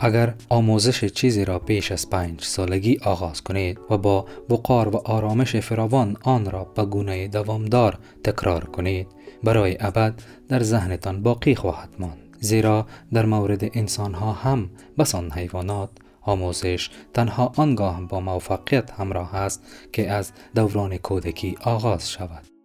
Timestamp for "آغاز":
3.04-3.42, 21.64-22.10